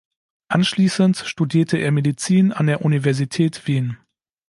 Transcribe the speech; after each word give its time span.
Anschließend 0.47 1.17
studierte 1.17 1.77
er 1.77 1.91
Medizin 1.91 2.51
an 2.51 2.65
der 2.65 2.81
Universität 2.83 3.67
Wien. 3.67 3.97